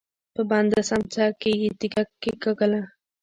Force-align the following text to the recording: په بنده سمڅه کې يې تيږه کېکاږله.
په 0.35 0.41
بنده 0.49 0.79
سمڅه 0.89 1.25
کې 1.41 1.51
يې 1.61 1.69
تيږه 1.79 2.03
کېکاږله. 2.21 2.81